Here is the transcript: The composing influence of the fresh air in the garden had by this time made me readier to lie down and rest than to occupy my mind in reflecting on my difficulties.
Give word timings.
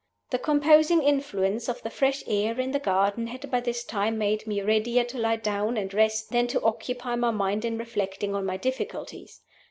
The 0.31 0.39
composing 0.39 1.03
influence 1.03 1.69
of 1.69 1.83
the 1.83 1.91
fresh 1.91 2.23
air 2.25 2.59
in 2.59 2.71
the 2.71 2.79
garden 2.79 3.27
had 3.27 3.51
by 3.51 3.59
this 3.59 3.83
time 3.83 4.17
made 4.17 4.47
me 4.47 4.59
readier 4.63 5.03
to 5.03 5.19
lie 5.19 5.35
down 5.35 5.77
and 5.77 5.93
rest 5.93 6.31
than 6.31 6.47
to 6.47 6.61
occupy 6.63 7.15
my 7.15 7.29
mind 7.29 7.63
in 7.63 7.77
reflecting 7.77 8.33
on 8.33 8.43
my 8.43 8.57
difficulties. 8.57 9.41